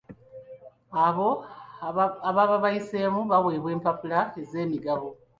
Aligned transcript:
Abo 1.05 1.29
ababa 2.29 2.55
bayiseemu 2.63 3.21
baweebwa 3.31 3.69
empapula 3.75 4.19
z'emigabo. 4.49 5.07